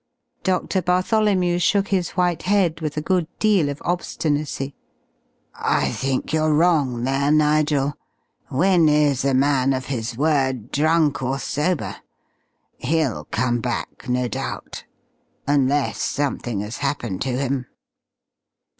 [0.41, 4.73] Doctor Bartholomew shook his white head with a good deal of obstinacy.
[5.53, 7.93] "I think you're wrong there Nigel.
[8.49, 11.97] Wynne is a man of his word, drunk or sober.
[12.79, 14.85] He'll come back, no doubt.
[15.45, 17.67] Unless something has happened to him."